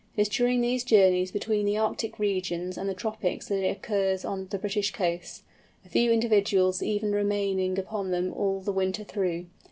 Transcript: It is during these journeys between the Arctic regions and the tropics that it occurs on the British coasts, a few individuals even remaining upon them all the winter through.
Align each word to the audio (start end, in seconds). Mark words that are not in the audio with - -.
It 0.17 0.21
is 0.21 0.29
during 0.29 0.61
these 0.61 0.83
journeys 0.83 1.31
between 1.31 1.63
the 1.63 1.77
Arctic 1.77 2.17
regions 2.17 2.75
and 2.75 2.89
the 2.89 2.95
tropics 2.95 3.47
that 3.49 3.63
it 3.63 3.69
occurs 3.69 4.25
on 4.25 4.47
the 4.49 4.57
British 4.57 4.89
coasts, 4.91 5.43
a 5.85 5.89
few 5.89 6.11
individuals 6.11 6.81
even 6.81 7.11
remaining 7.11 7.77
upon 7.77 8.09
them 8.09 8.33
all 8.33 8.61
the 8.61 8.73
winter 8.73 9.03
through. 9.03 9.45